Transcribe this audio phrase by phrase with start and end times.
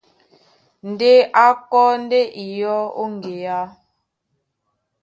[0.89, 1.11] Ndé
[1.43, 3.61] a kɔ́ ndé iyɔ́ ó ŋgeá.